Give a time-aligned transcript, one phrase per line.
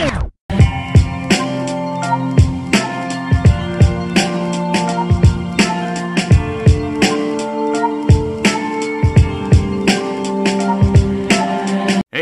[0.00, 0.06] Hey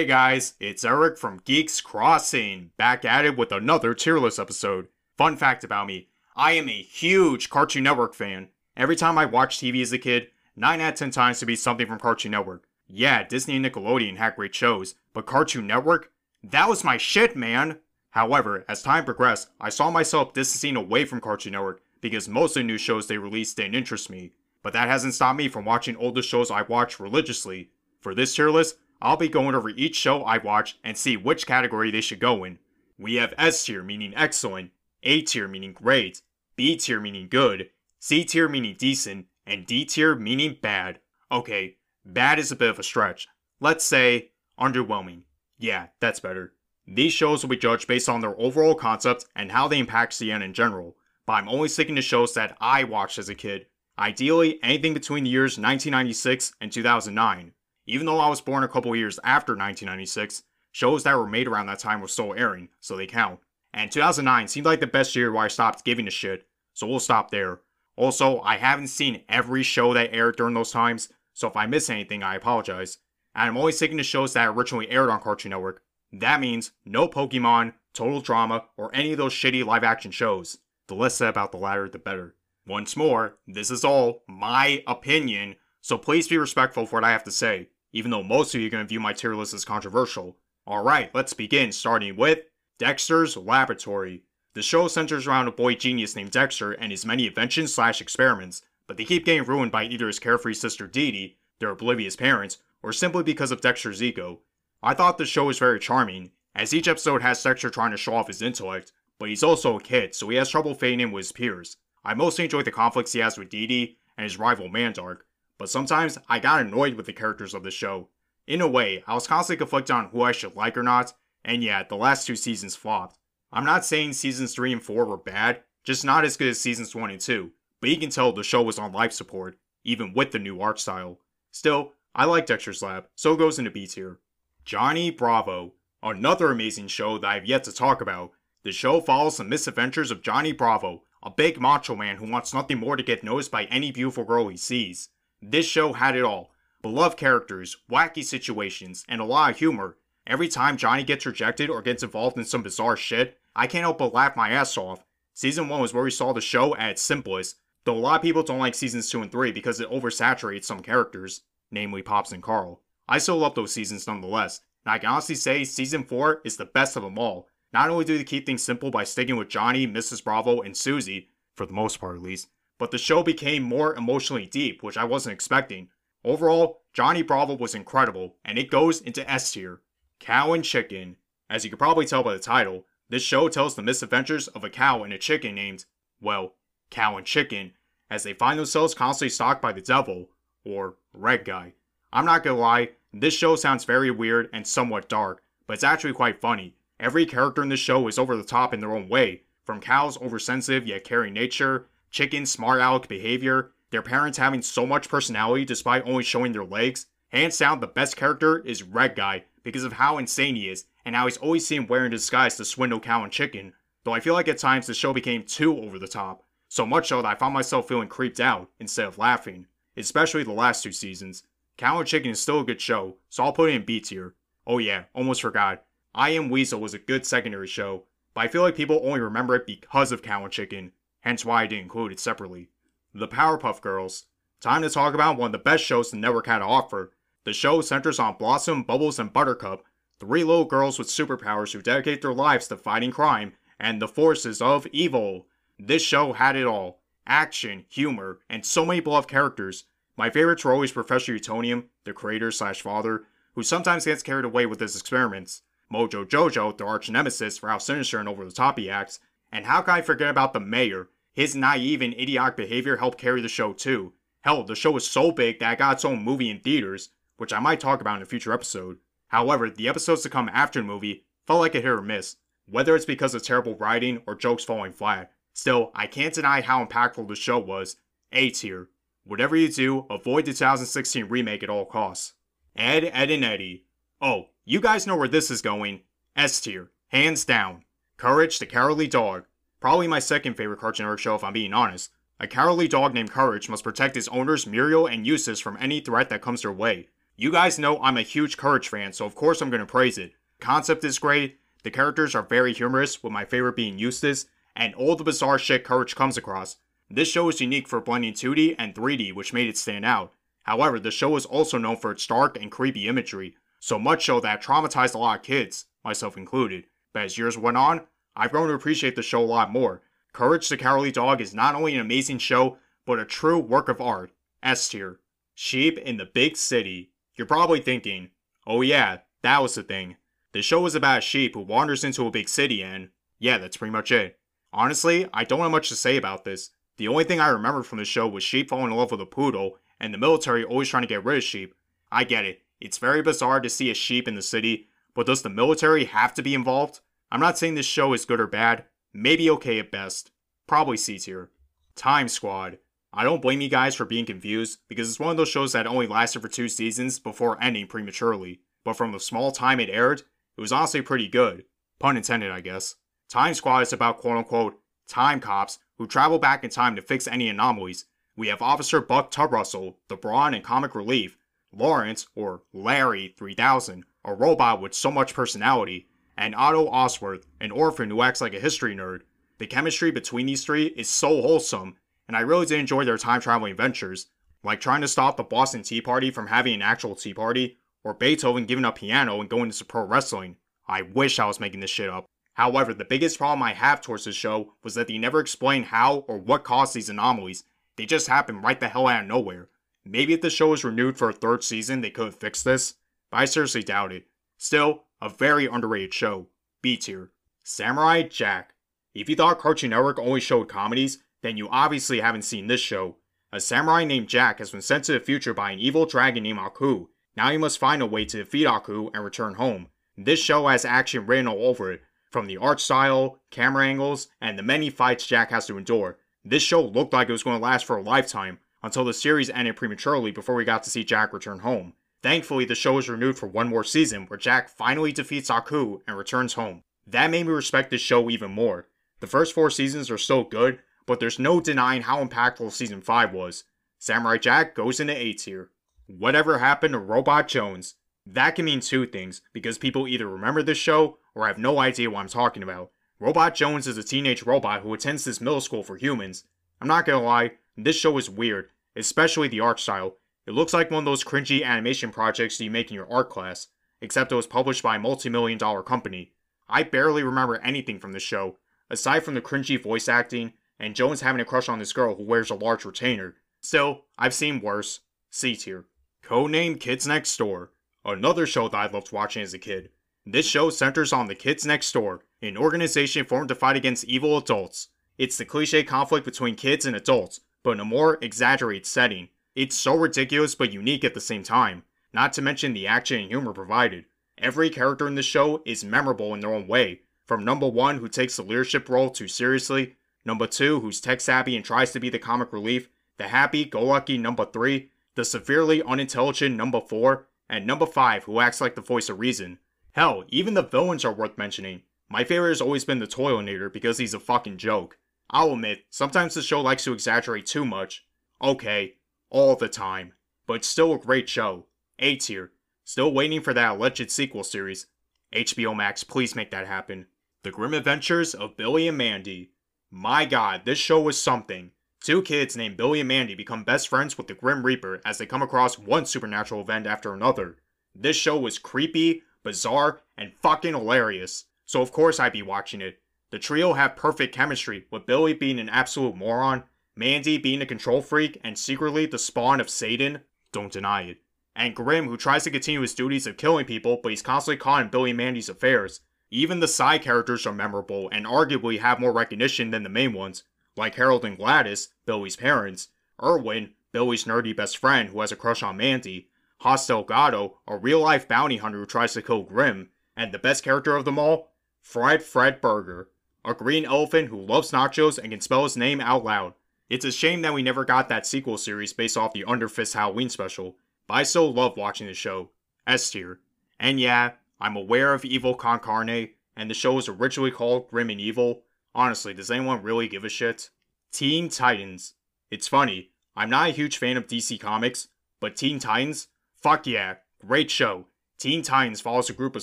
[0.06, 4.88] guys, it's Eric from Geeks Crossing, back at it with another tier list episode.
[5.16, 8.48] Fun fact about me, I am a huge Cartoon Network fan.
[8.76, 11.54] Every time I watched TV as a kid, 9 out of 10 times to be
[11.54, 12.66] something from Cartoon Network.
[12.88, 16.10] Yeah, Disney and Nickelodeon had great shows, but Cartoon Network?
[16.42, 17.80] That was my shit, man!
[18.10, 22.60] However, as time progressed, I saw myself distancing away from Cartoon Network because most of
[22.60, 24.32] the new shows they released didn't interest me.
[24.62, 27.70] But that hasn't stopped me from watching older shows I watch religiously.
[28.00, 31.46] For this tier list, I'll be going over each show I watch and see which
[31.46, 32.58] category they should go in.
[32.98, 36.22] We have S tier meaning excellent, A tier meaning great,
[36.56, 37.70] B tier meaning good,
[38.00, 40.98] C tier meaning decent, and D tier meaning bad.
[41.30, 43.28] Okay, bad is a bit of a stretch.
[43.60, 45.22] Let's say underwhelming.
[45.58, 46.52] Yeah, that's better.
[46.86, 50.42] These shows will be judged based on their overall concept and how they impact CN
[50.42, 53.66] in general, but I'm only sticking to shows that I watched as a kid.
[53.98, 57.52] Ideally, anything between the years 1996 and 2009.
[57.86, 61.66] Even though I was born a couple years after 1996, shows that were made around
[61.66, 63.40] that time were still airing, so they count.
[63.74, 67.00] And 2009 seemed like the best year where I stopped giving a shit, so we'll
[67.00, 67.60] stop there.
[67.96, 71.90] Also, I haven't seen every show that aired during those times, so if I miss
[71.90, 72.98] anything, I apologize.
[73.38, 75.82] I'm only sticking to shows that originally aired on Cartoon Network.
[76.12, 80.58] That means no Pokemon, Total Drama, or any of those shitty live action shows.
[80.88, 82.34] The less said about the latter, the better.
[82.66, 87.24] Once more, this is all my opinion, so please be respectful for what I have
[87.24, 89.64] to say even though most of you are going to view my tier list as
[89.64, 90.36] controversial.
[90.66, 92.40] Alright, let's begin, starting with
[92.78, 94.22] Dexter's Laboratory.
[94.54, 98.62] The show centers around a boy genius named Dexter and his many inventions slash experiments,
[98.86, 102.58] but they keep getting ruined by either his carefree sister Dee Dee, their oblivious parents,
[102.82, 104.40] or simply because of Dexter's ego.
[104.82, 108.14] I thought the show was very charming, as each episode has Dexter trying to show
[108.14, 111.26] off his intellect, but he's also a kid, so he has trouble fitting in with
[111.26, 111.76] his peers.
[112.04, 115.18] I mostly enjoy the conflicts he has with Dee Dee and his rival Mandark,
[115.58, 118.08] but sometimes I got annoyed with the characters of the show.
[118.46, 121.12] In a way, I was constantly conflicted on who I should like or not,
[121.44, 123.18] and yet the last two seasons flopped.
[123.52, 126.94] I'm not saying seasons 3 and 4 were bad, just not as good as seasons
[126.94, 127.50] 1 and 2,
[127.80, 130.78] but you can tell the show was on life support, even with the new art
[130.78, 131.18] style.
[131.50, 134.18] Still, I like Dexter's Lab, so it goes into B tier.
[134.64, 138.32] Johnny Bravo, another amazing show that I've yet to talk about.
[138.64, 142.78] The show follows the misadventures of Johnny Bravo, a big macho man who wants nothing
[142.78, 145.10] more to get noticed by any beautiful girl he sees.
[145.40, 146.50] This show had it all
[146.82, 149.96] beloved characters, wacky situations, and a lot of humor.
[150.26, 153.98] Every time Johnny gets rejected or gets involved in some bizarre shit, I can't help
[153.98, 155.04] but laugh my ass off.
[155.34, 158.22] Season 1 was where we saw the show at its simplest, though a lot of
[158.22, 162.42] people don't like seasons 2 and 3 because it oversaturates some characters, namely Pops and
[162.42, 162.82] Carl.
[163.08, 166.66] I still love those seasons nonetheless, and I can honestly say season 4 is the
[166.66, 167.48] best of them all.
[167.72, 170.24] Not only do they keep things simple by sticking with Johnny, Mrs.
[170.24, 174.46] Bravo, and Susie, for the most part at least, but the show became more emotionally
[174.46, 175.88] deep, which I wasn't expecting.
[176.24, 179.80] Overall, Johnny Bravo was incredible, and it goes into S tier.
[180.20, 181.16] Cow and Chicken.
[181.50, 184.70] As you can probably tell by the title, this show tells the misadventures of a
[184.70, 185.86] cow and a chicken named,
[186.20, 186.54] well,
[186.90, 187.72] Cow and Chicken,
[188.10, 190.30] as they find themselves constantly stalked by the devil,
[190.68, 191.72] or Red Guy.
[192.12, 196.12] I'm not gonna lie, this show sounds very weird and somewhat dark, but it's actually
[196.12, 196.74] quite funny.
[197.00, 200.20] Every character in this show is over the top in their own way, from Cow's
[200.20, 206.06] oversensitive yet caring nature, Chicken's smart aleck behavior, their parents having so much personality despite
[206.06, 207.06] only showing their legs.
[207.30, 211.14] Hands down, the best character is Red Guy because of how insane he is and
[211.14, 213.72] how he's always seen wearing disguise to swindle Cow and Chicken.
[214.04, 217.08] Though I feel like at times the show became too over the top, so much
[217.08, 219.66] so that I found myself feeling creeped out instead of laughing,
[219.98, 221.42] especially the last two seasons.
[221.76, 224.34] Cow and Chicken is still a good show, so I'll put it in B tier.
[224.66, 225.84] Oh yeah, almost forgot.
[226.14, 228.04] I Am Weasel was a good secondary show,
[228.34, 231.62] but I feel like people only remember it because of Cow and Chicken hence why
[231.62, 232.70] I didn't include it separately.
[233.14, 234.26] The Powerpuff Girls.
[234.60, 237.12] Time to talk about one of the best shows the network had to offer.
[237.44, 239.84] The show centers on Blossom, Bubbles, and Buttercup,
[240.18, 244.60] three little girls with superpowers who dedicate their lives to fighting crime and the forces
[244.60, 245.46] of evil.
[245.78, 249.84] This show had it all action, humor, and so many beloved characters.
[250.18, 253.22] My favorites were always Professor Utonium, the creator slash father,
[253.54, 255.62] who sometimes gets carried away with his experiments,
[255.92, 259.20] Mojo Jojo, the arch nemesis for how sinister and over the top he acts,
[259.52, 263.40] and how can I forget about the mayor, his naive and idiotic behavior helped carry
[263.40, 264.12] the show too.
[264.40, 267.52] Hell, the show was so big that it got its own movie in theaters, which
[267.52, 268.98] I might talk about in a future episode.
[269.28, 272.96] However, the episodes to come after the movie felt like a hit or miss, whether
[272.96, 275.30] it's because of terrible writing or jokes falling flat.
[275.52, 277.98] Still, I can't deny how impactful the show was.
[278.32, 278.88] A tier.
[279.28, 282.32] Whatever you do, avoid the 2016 remake at all costs.
[282.74, 283.84] Ed, Ed, and Eddy.
[284.22, 286.00] Oh, you guys know where this is going.
[286.34, 286.88] S tier.
[287.08, 287.84] Hands down.
[288.16, 289.44] Courage the Cowardly Dog.
[289.80, 292.10] Probably my second favorite Cartoon Network show if I'm being honest.
[292.40, 296.30] A cowardly dog named Courage must protect his owners Muriel and Eustace from any threat
[296.30, 297.08] that comes their way.
[297.36, 300.32] You guys know I'm a huge Courage fan, so of course I'm gonna praise it.
[300.58, 305.16] Concept is great, the characters are very humorous, with my favorite being Eustace, and all
[305.16, 306.76] the bizarre shit Courage comes across.
[307.10, 310.32] This show is unique for blending 2D and 3D, which made it stand out.
[310.64, 314.40] However, the show is also known for its dark and creepy imagery, so much so
[314.40, 316.84] that traumatized a lot of kids, myself included.
[317.14, 318.02] But as years went on,
[318.36, 320.02] I've grown to appreciate the show a lot more.
[320.34, 322.76] Courage the Cowardly Dog is not only an amazing show,
[323.06, 324.32] but a true work of art.
[324.62, 325.18] S tier.
[325.54, 327.10] Sheep in the Big City.
[327.34, 328.30] You're probably thinking,
[328.66, 330.16] oh yeah, that was the thing.
[330.52, 333.08] The show is about a sheep who wanders into a big city and,
[333.38, 334.38] yeah, that's pretty much it.
[334.72, 336.70] Honestly, I don't have much to say about this.
[336.98, 339.26] The only thing I remember from the show was sheep falling in love with a
[339.26, 341.74] poodle, and the military always trying to get rid of sheep.
[342.12, 345.42] I get it, it's very bizarre to see a sheep in the city, but does
[345.42, 347.00] the military have to be involved?
[347.30, 350.30] I'm not saying this show is good or bad, maybe okay at best.
[350.66, 351.50] Probably C tier.
[351.96, 352.78] Time Squad.
[353.12, 355.86] I don't blame you guys for being confused, because it's one of those shows that
[355.86, 358.60] only lasted for two seasons before ending prematurely.
[358.84, 360.22] But from the small time it aired,
[360.56, 361.64] it was honestly pretty good.
[361.98, 362.96] Pun intended, I guess.
[363.28, 367.26] Time Squad is about quote unquote time cops who travel back in time to fix
[367.26, 368.04] any anomalies.
[368.36, 371.36] We have Officer Buck Tuddrussel, the brawn and comic relief,
[371.72, 376.06] Lawrence, or Larry 3000, a robot with so much personality,
[376.36, 379.22] and Otto Osworth, an orphan who acts like a history nerd.
[379.58, 381.96] The chemistry between these three is so wholesome,
[382.28, 384.28] and I really did enjoy their time traveling adventures,
[384.62, 388.14] like trying to stop the Boston Tea Party from having an actual tea party, or
[388.14, 390.56] Beethoven giving up piano and going into pro wrestling.
[390.86, 392.24] I wish I was making this shit up.
[392.58, 396.24] However, the biggest problem I have towards this show was that they never explain how
[396.26, 397.62] or what caused these anomalies.
[397.96, 399.68] They just happen right the hell out of nowhere.
[400.04, 402.94] Maybe if the show was renewed for a third season, they could fix this,
[403.30, 404.26] but I seriously doubt it.
[404.56, 406.48] Still, a very underrated show.
[406.82, 407.30] B tier.
[407.62, 408.74] Samurai Jack.
[409.14, 413.18] If you thought Cartoon Network only showed comedies, then you obviously haven't seen this show.
[413.52, 416.58] A samurai named Jack has been sent to the future by an evil dragon named
[416.58, 417.06] Aku.
[417.36, 419.90] Now he must find a way to defeat Aku and return home.
[420.16, 424.58] This show has action written all over it, from the art style, camera angles, and
[424.58, 426.18] the many fights Jack has to endure.
[426.44, 429.50] This show looked like it was going to last for a lifetime, until the series
[429.50, 431.94] ended prematurely before we got to see Jack return home.
[432.22, 436.16] Thankfully, the show was renewed for one more season where Jack finally defeats Aku and
[436.16, 436.82] returns home.
[437.06, 438.88] That made me respect this show even more.
[439.20, 443.32] The first four seasons are still good, but there's no denying how impactful season 5
[443.32, 443.64] was.
[443.98, 445.70] Samurai Jack goes into A tier.
[446.06, 447.94] Whatever happened to Robot Jones?
[448.26, 451.78] That can mean two things, because people either remember this show or I have no
[451.78, 452.90] idea what I'm talking about.
[453.20, 456.42] Robot Jones is a teenage robot who attends this middle school for humans.
[456.80, 460.16] I'm not gonna lie, this show is weird, especially the art style.
[460.48, 463.68] It looks like one of those cringy animation projects you make in your art class,
[464.00, 466.32] except it was published by a multi-million dollar company.
[466.68, 468.56] I barely remember anything from the show,
[468.90, 472.24] aside from the cringy voice acting and Jones having a crush on this girl who
[472.24, 473.36] wears a large retainer.
[473.60, 475.00] Still, I've seen worse.
[475.30, 475.84] C tier.
[476.24, 477.70] Codename Kids Next Door.
[478.04, 479.90] Another show that I loved watching as a kid.
[480.30, 484.36] This show centers on the Kids Next Door, an organization formed to fight against evil
[484.36, 484.88] adults.
[485.16, 489.30] It's the cliche conflict between kids and adults, but in a more exaggerated setting.
[489.54, 493.30] It's so ridiculous but unique at the same time, not to mention the action and
[493.30, 494.04] humor provided.
[494.36, 498.06] Every character in the show is memorable in their own way, from number one who
[498.06, 502.10] takes the leadership role too seriously, number two who's tech savvy and tries to be
[502.10, 507.66] the comic relief, the happy go lucky number three, the severely unintelligent number four, and
[507.66, 509.58] number five who acts like the voice of reason.
[509.98, 511.82] Hell, even the villains are worth mentioning.
[512.08, 514.96] My favorite has always been the Toiletnator because he's a fucking joke.
[515.28, 518.06] I'll admit, sometimes the show likes to exaggerate too much.
[518.40, 518.94] Okay,
[519.28, 520.12] all the time.
[520.46, 521.66] But still a great show.
[521.98, 522.52] A tier.
[522.84, 524.86] Still waiting for that alleged sequel series.
[525.34, 527.06] HBO Max, please make that happen.
[527.42, 529.50] The Grim Adventures of Billy and Mandy.
[529.90, 531.72] My god, this show was something.
[532.04, 535.26] Two kids named Billy and Mandy become best friends with the Grim Reaper as they
[535.26, 537.56] come across one supernatural event after another.
[537.96, 541.46] This show was creepy, bizarre, and fucking hilarious.
[541.64, 543.00] So of course I'd be watching it.
[543.30, 546.64] The trio have perfect chemistry, with Billy being an absolute moron,
[546.94, 550.20] Mandy being a control freak and secretly the spawn of Satan,
[550.52, 551.18] don't deny it,
[551.56, 554.82] and Grim who tries to continue his duties of killing people but he's constantly caught
[554.82, 556.00] in Billy and Mandy's affairs.
[556.30, 560.44] Even the side characters are memorable and arguably have more recognition than the main ones,
[560.76, 562.88] like Harold and Gladys, Billy's parents,
[563.22, 566.28] Irwin, Billy's nerdy best friend who has a crush on Mandy,
[566.58, 570.64] Hoss Delgado, a real life bounty hunter who tries to kill Grim, and the best
[570.64, 573.06] character of them all, Fred Fredburger
[573.48, 576.52] a green elephant who loves nachos and can spell his name out loud.
[576.90, 580.28] It's a shame that we never got that sequel series based off the Underfist Halloween
[580.28, 582.50] special, but I still love watching the show.
[582.86, 583.40] S tier.
[583.80, 588.10] And yeah, I'm aware of Evil Con Carne, and the show was originally called Grim
[588.10, 588.62] and Evil,
[588.94, 590.70] honestly, does anyone really give a shit?
[591.12, 592.14] Teen Titans.
[592.50, 595.08] It's funny, I'm not a huge fan of DC Comics,
[595.40, 596.28] but Teen Titans?
[596.62, 598.06] Fuck yeah, great show.
[598.38, 599.62] Teen Titans follows a group of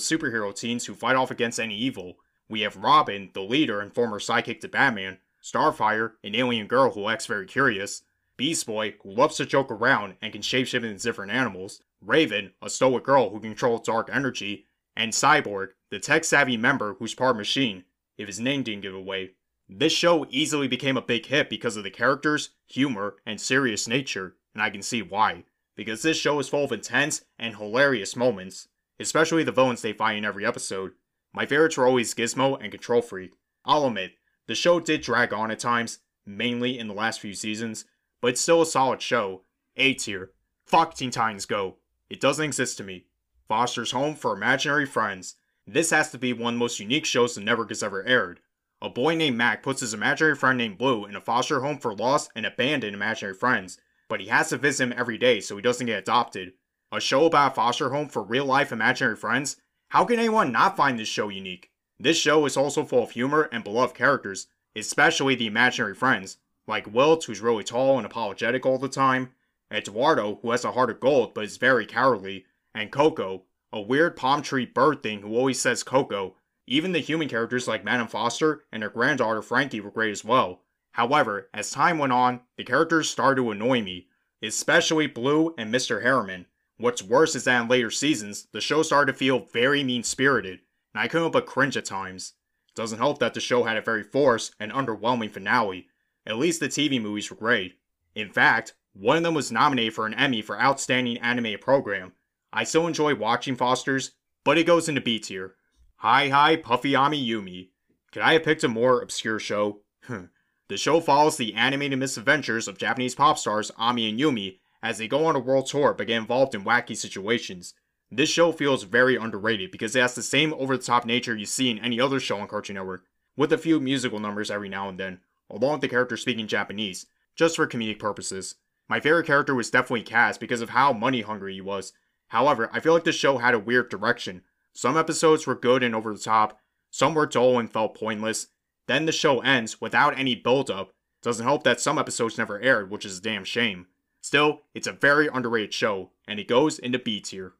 [0.00, 2.16] superhero teens who fight off against any evil.
[2.48, 7.08] We have Robin, the leader and former sidekick to Batman, Starfire, an alien girl who
[7.08, 8.02] acts very curious,
[8.36, 12.70] Beast Boy, who loves to joke around and can shapeshift into different animals, Raven, a
[12.70, 17.84] stoic girl who controls dark energy, and Cyborg, the tech savvy member who's part machine,
[18.16, 19.32] if his name didn't give away.
[19.68, 24.36] This show easily became a big hit because of the characters, humor, and serious nature,
[24.54, 25.44] and I can see why.
[25.76, 28.68] Because this show is full of intense and hilarious moments,
[28.98, 30.92] especially the villains they fight in every episode.
[31.32, 33.34] My favorites were always Gizmo and Control Freak.
[33.64, 34.12] I'll admit,
[34.46, 37.84] the show did drag on at times, mainly in the last few seasons,
[38.20, 39.42] but it's still a solid show.
[39.76, 40.30] A tier.
[40.64, 41.76] Fuck Teen Titans Go.
[42.08, 43.06] It doesn't exist to me.
[43.46, 45.36] Foster's Home for Imaginary Friends.
[45.66, 48.40] This has to be one of the most unique shows the network has ever aired.
[48.80, 51.94] A boy named Mac puts his imaginary friend named Blue in a foster home for
[51.94, 53.78] lost and abandoned imaginary friends,
[54.08, 56.52] but he has to visit him every day so he doesn't get adopted.
[56.92, 59.56] A show about a foster home for real life imaginary friends?
[59.90, 61.70] How can anyone not find this show unique?
[61.98, 66.92] This show is also full of humor and beloved characters, especially the imaginary friends, like
[66.92, 69.32] Wilt, who's really tall and apologetic all the time,
[69.72, 72.44] Eduardo, who has a heart of gold but is very cowardly,
[72.74, 76.36] and Coco, a weird palm tree bird thing who always says Coco.
[76.66, 80.62] Even the human characters like Madame Foster and her granddaughter Frankie were great as well.
[80.96, 84.08] However, as time went on, the characters started to annoy me,
[84.42, 86.02] especially Blue and Mr.
[86.02, 86.46] Herriman.
[86.78, 90.60] What's worse is that in later seasons, the show started to feel very mean spirited,
[90.94, 92.32] and I couldn't but cringe at times.
[92.74, 95.88] Doesn't help that the show had a very forced and underwhelming finale.
[96.24, 97.74] At least the TV movies were great.
[98.14, 102.12] In fact, one of them was nominated for an Emmy for Outstanding Anime Program.
[102.54, 104.12] I still enjoy watching Foster's,
[104.44, 105.56] but it goes into B tier.
[105.96, 107.68] Hi Hi Puffy Ami Yumi.
[108.12, 109.82] Could I have picked a more obscure show?
[110.06, 110.26] Hmm.
[110.68, 115.08] The show follows the animated misadventures of Japanese pop stars Ami and Yumi as they
[115.08, 117.74] go on a world tour but get involved in wacky situations.
[118.10, 121.46] This show feels very underrated because it has the same over the top nature you
[121.46, 123.04] see in any other show on Cartoon Network,
[123.36, 125.20] with a few musical numbers every now and then,
[125.50, 128.54] along with the character speaking Japanese, just for comedic purposes.
[128.88, 131.92] My favorite character was definitely Kaz because of how money hungry he was.
[132.28, 134.42] However, I feel like the show had a weird direction.
[134.72, 138.46] Some episodes were good and over the top, some were dull and felt pointless.
[138.86, 140.92] Then the show ends without any build up.
[141.22, 143.86] Doesn't help that some episodes never aired, which is a damn shame.
[144.20, 147.54] Still, it's a very underrated show, and it goes into B tier.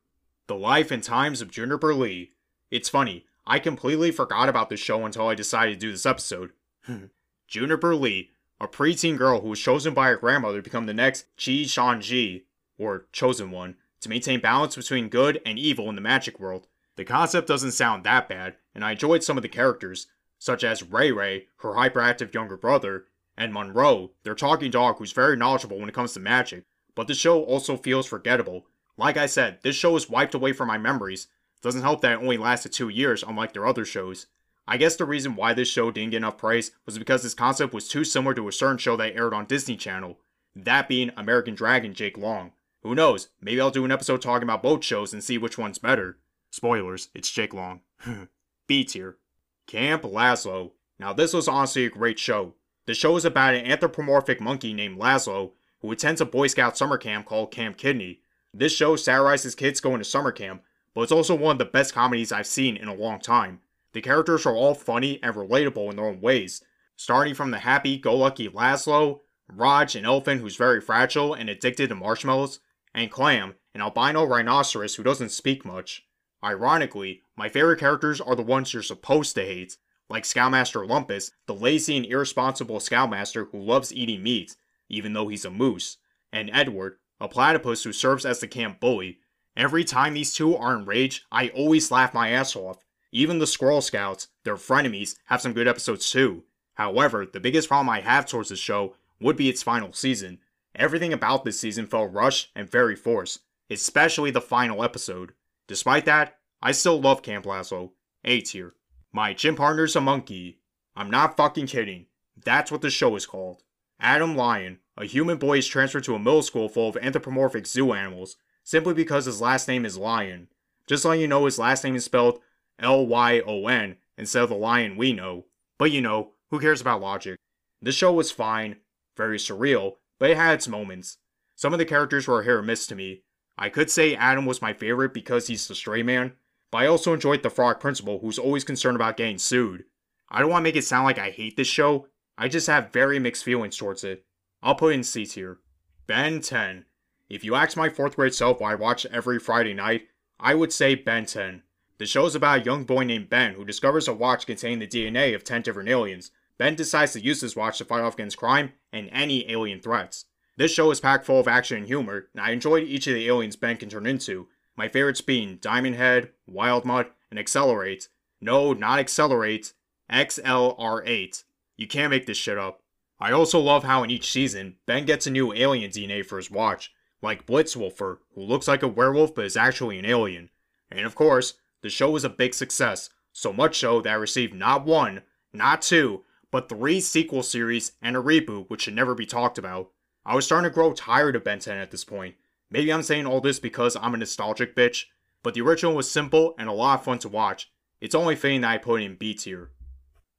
[0.47, 2.33] The Life and Times of Juniper Lee.
[2.71, 6.52] It's funny, I completely forgot about this show until I decided to do this episode.
[7.49, 8.30] Juniper Lee,
[8.61, 12.02] a preteen girl who was chosen by her grandmother to become the next Te Xuan
[12.02, 12.45] Ze,
[12.78, 16.66] or Chosen One, to maintain balance between good and evil in the magic world.
[16.97, 20.83] The concept doesn't sound that bad, and I enjoyed some of the characters, such as
[20.83, 25.88] Ray Ray, her hyperactive younger brother, and Monroe, their talking dog who's very knowledgeable when
[25.88, 26.64] it comes to magic,
[26.95, 28.66] but the show also feels forgettable,
[28.97, 31.28] like I said, this show is wiped away from my memories.
[31.62, 34.26] Doesn't help that it only lasted two years, unlike their other shows.
[34.66, 37.73] I guess the reason why this show didn't get enough praise was because this concept
[37.73, 40.19] was too similar to a certain show that aired on Disney Channel,
[40.55, 42.52] that being American Dragon Jake Long.
[42.83, 45.78] Who knows, maybe I'll do an episode talking about both shows and see which one's
[45.78, 46.19] better.
[46.50, 47.81] Spoilers, it's Jake Long.
[48.66, 49.19] B tier.
[49.66, 50.73] Camp Lazlo.
[50.99, 52.54] Now this was honestly a great show.
[52.87, 56.96] The show is about an anthropomorphic monkey named Lazlo who attends a Boy Scout summer
[56.96, 58.20] camp called Camp Kidney.
[58.54, 60.62] This show satirizes kids going to summer camp,
[60.94, 63.61] but it's also one of the best comedies I've seen in a long time.
[63.92, 66.62] The characters are all funny and relatable in their own ways,
[66.96, 71.88] starting from the happy go lucky Lazlo, Raj, an elephant who's very fragile and addicted
[71.88, 72.61] to marshmallows,
[72.94, 76.06] and Clam, an albino rhinoceros who doesn't speak much.
[76.45, 79.76] Ironically, my favorite characters are the ones you're supposed to hate,
[80.09, 84.57] like Scoutmaster Lumpus, the lazy and irresponsible Scoutmaster who loves eating meat,
[84.88, 85.99] even though he's a moose,
[86.33, 89.19] and Edward, a platypus who serves as the camp bully.
[89.57, 92.85] Every time these two are enraged, I always laugh my ass off.
[93.11, 96.45] Even the Squirrel Scouts, their frenemies, have some good episodes too.
[96.75, 100.38] However, the biggest problem I have towards the show would be its final season.
[100.75, 103.40] Everything about this season felt rushed and very forced,
[103.71, 105.33] especially the final episode.
[105.68, 107.90] Despite that, I still love Camp Lazlo.
[108.25, 108.75] A tier.
[109.12, 110.61] My gym partner's a monkey.
[110.94, 112.06] I'm not fucking kidding.
[112.44, 113.62] That's what the show is called.
[114.00, 117.92] Adam Lyon, a human boy is transferred to a middle school full of anthropomorphic zoo
[117.92, 120.49] animals, simply because his last name is Lyon.
[120.87, 122.40] Just so you know, his last name is spelled
[122.78, 125.46] L Y O N instead of the lion we know.
[125.78, 127.38] But you know, who cares about logic?
[127.80, 128.76] The show was fine,
[129.16, 131.18] very surreal, but it had its moments.
[131.54, 133.23] Some of the characters were a hit or miss to me.
[133.59, 136.33] I could say Adam was my favorite because he's the stray man,
[136.71, 139.85] but I also enjoyed the Frog Principal who's always concerned about getting sued.
[140.29, 142.09] I don't want to make it sound like I hate this show,
[142.39, 144.25] I just have very mixed feelings towards it.
[144.63, 145.59] I'll put in C tier.
[146.07, 146.85] Ben 10.
[147.31, 150.09] If you ask my fourth grade self why I watch every Friday night,
[150.39, 151.63] I would say Ben 10.
[151.99, 154.87] The show is about a young boy named Ben who discovers a watch containing the
[154.87, 156.31] DNA of 10 different aliens.
[156.59, 160.27] Ben decides to use this watch to fight off against crime and any alien threats.
[160.57, 163.29] This show is packed full of action and humor, and I enjoyed each of the
[163.29, 164.49] aliens Ben can turn into.
[164.75, 168.09] My favorites being Diamond Head, Wild Mutt, and Accelerate.
[168.41, 169.75] No, not Accelerate,
[170.11, 171.45] XLR8.
[171.77, 172.83] You can't make this shit up.
[173.19, 176.51] I also love how in each season, Ben gets a new alien DNA for his
[176.51, 180.51] watch, like Blitzwolfer, who looks like a werewolf but is actually an alien.
[180.91, 184.55] And of course, the show was a big success, so much so that it received
[184.55, 185.23] not one,
[185.53, 189.91] not two, but three sequel series and a reboot which should never be talked about.
[190.26, 192.35] I was starting to grow tired of Ben 10 at this point.
[192.68, 195.04] Maybe I'm saying all this because I'm a nostalgic bitch,
[195.45, 197.71] but the original was simple and a lot of fun to watch.
[198.00, 199.71] It's only fitting that I put in B tier.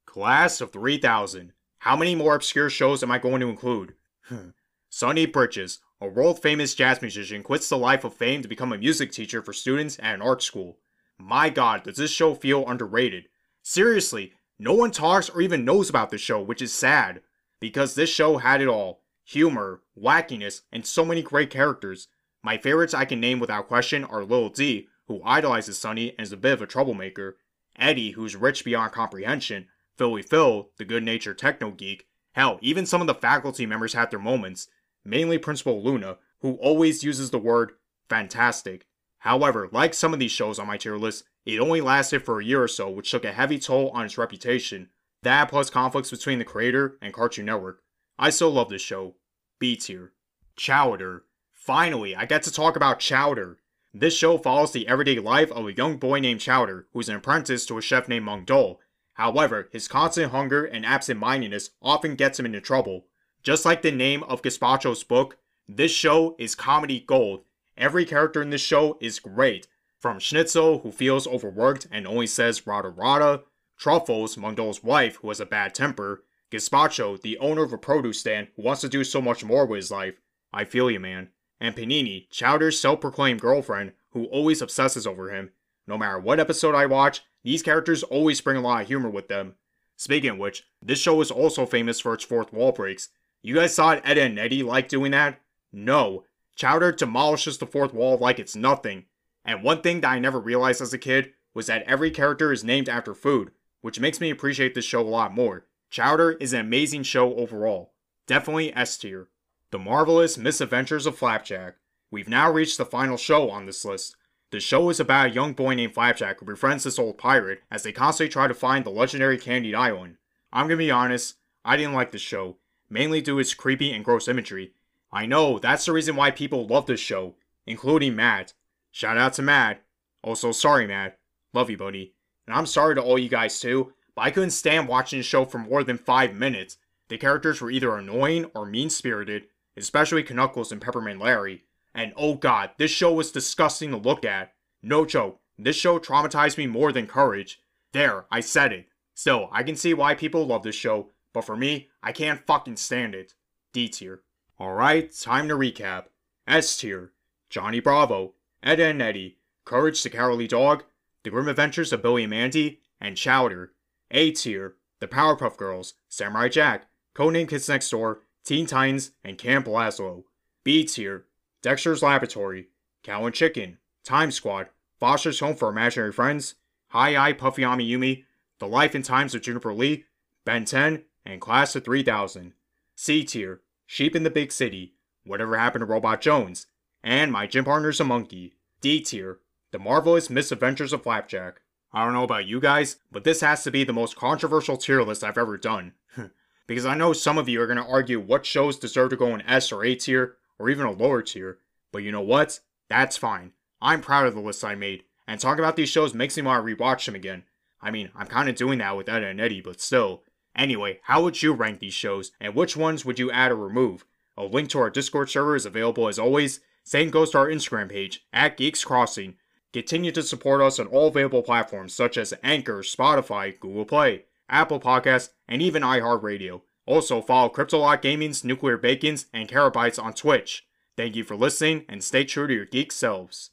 [0.04, 1.54] Class of 3000.
[1.78, 3.94] How many more obscure shows am I going to include?
[4.90, 8.78] Sonny Bridges, a world famous jazz musician, quits the life of fame to become a
[8.78, 10.76] music teacher for students at an art school.
[11.16, 13.28] My god, does this show feel underrated?
[13.62, 17.22] Seriously, no one talks or even knows about this show, which is sad.
[17.58, 22.08] Because this show had it all humor, wackiness, and so many great characters.
[22.42, 26.32] My favorites I can name without question are Lil D, who idolizes Sonny and is
[26.32, 27.36] a bit of a troublemaker,
[27.78, 29.66] Eddie, who's rich beyond comprehension,
[29.98, 32.06] Philly Phil, the good natured techno geek.
[32.32, 34.68] Hell, even some of the faculty members had their moments,
[35.04, 37.72] mainly Principal Luna, who always uses the word
[38.08, 38.86] fantastic.
[39.18, 42.44] However, like some of these shows on my tier list, it only lasted for a
[42.44, 44.88] year or so, which took a heavy toll on its reputation.
[45.22, 47.82] That plus conflicts between the creator and Cartoon Network.
[48.18, 49.14] I still love this show.
[49.58, 50.12] B tier.
[50.56, 51.24] Chowder.
[51.52, 53.58] Finally, I get to talk about Chowder.
[53.94, 57.64] This show follows the everyday life of a young boy named Chowder, who's an apprentice
[57.66, 58.80] to a chef named Mung Daal,
[59.18, 63.06] However, his constant hunger and absent-mindedness often gets him into trouble.
[63.42, 67.42] Just like the name of Gazpacho's book, this show is comedy gold.
[67.76, 69.66] Every character in this show is great.
[69.98, 73.42] From Schnitzel, who feels overworked and only says rada rada,
[73.76, 78.20] Truffles, Mung Daal's wife, who has a bad temper, Gazpacho, the owner of a produce
[78.20, 80.20] stand who wants to do so much more with his life.
[80.52, 81.28] I feel you, man.
[81.60, 85.50] And Panini, Chowder's self-proclaimed girlfriend, who always obsesses over him.
[85.86, 89.28] No matter what episode I watch, these characters always bring a lot of humor with
[89.28, 89.54] them.
[89.96, 93.08] Speaking of which, this show is also famous for its fourth wall breaks.
[93.42, 95.40] You guys thought Ed and Eddy liked doing that?
[95.72, 96.24] No.
[96.56, 99.04] Chowder demolishes the fourth wall like it's nothing.
[99.44, 102.64] And one thing that I never realized as a kid was that every character is
[102.64, 105.66] named after food, which makes me appreciate this show a lot more.
[105.90, 107.92] Chowder is an amazing show overall.
[108.26, 109.28] Definitely S tier.
[109.70, 111.76] The Marvelous Misadventures of Flapjack.
[112.10, 114.16] We've now reached the final show on this list,
[114.50, 117.82] the show is about a young boy named Flapjack who befriends this old pirate as
[117.82, 120.16] they constantly try to find the legendary Candied Island.
[120.52, 122.56] I'm gonna be honest, I didn't like this show,
[122.88, 124.72] mainly due to its creepy and gross imagery.
[125.12, 127.34] I know, that's the reason why people love this show,
[127.66, 128.54] including Matt.
[128.90, 129.82] Shout out to Matt.
[130.22, 131.18] Also, sorry, Matt.
[131.52, 132.14] Love you, buddy.
[132.46, 135.44] And I'm sorry to all you guys too, but I couldn't stand watching the show
[135.44, 136.76] for more than 5 minutes.
[137.08, 139.44] The characters were either annoying or mean spirited,
[139.76, 141.62] especially Knuckles and Peppermint Larry.
[141.94, 144.54] And oh god, this show was disgusting to look at.
[144.82, 147.62] No joke, this show traumatized me more than Courage.
[147.92, 148.88] There, I said it.
[149.14, 152.78] Still, I can see why people love this show, but for me, I can't fucking
[152.78, 153.34] stand it.
[153.72, 154.22] D tier.
[154.60, 156.06] Alright, time to recap.
[156.44, 157.12] S tier.
[157.50, 160.82] Johnny Bravo, Ed and Eddy, Courage the Cowardly Dog,
[161.22, 163.74] The Grim Adventures of Billy and Mandy, and Chowder.
[164.10, 164.74] A tier.
[165.00, 170.24] The Powerpuff Girls, Samurai Jack, Codename Kids Next Door, Teen Titans, and Camp Lazlo.
[170.64, 171.26] B tier.
[171.62, 172.68] Dexter's Laboratory,
[173.02, 174.68] Cow and Chicken, Time Squad,
[174.98, 176.54] Foster's Home for Imaginary Friends,
[176.88, 178.24] Hi Hi Puffy Yumi,
[178.58, 180.04] The Life and Times of Juniper Lee,
[180.44, 182.52] Ben 10, and Class of 3000.
[182.94, 184.94] C tier, Sheep in the Big City,
[185.24, 186.66] Whatever Happened to Robot Jones,
[187.02, 188.54] and My Gym Partner's a Monkey.
[188.80, 189.40] D tier,
[189.72, 191.60] The Marvelous Misadventures of Flapjack.
[191.98, 195.02] I don't know about you guys, but this has to be the most controversial tier
[195.02, 195.94] list I've ever done.
[196.68, 199.34] because I know some of you are going to argue what shows deserve to go
[199.34, 201.58] in S or A tier, or even a lower tier.
[201.90, 202.60] But you know what?
[202.88, 203.50] That's fine.
[203.82, 206.64] I'm proud of the list I made, and talking about these shows makes me want
[206.64, 207.42] to rewatch them again.
[207.82, 210.22] I mean, I'm kind of doing that with Ed and Eddy, but still.
[210.54, 214.04] Anyway, how would you rank these shows, and which ones would you add or remove?
[214.36, 216.60] A link to our Discord server is available as always.
[216.84, 219.34] Same goes to our Instagram page, at Geeks Crossing.
[219.72, 224.80] Continue to support us on all available platforms such as Anchor, Spotify, Google Play, Apple
[224.80, 226.62] Podcasts, and even iHeartRadio.
[226.86, 230.66] Also, follow Cryptolot Gaming's Nuclear Bacons and Carabytes on Twitch.
[230.96, 233.50] Thank you for listening and stay true to your geek selves.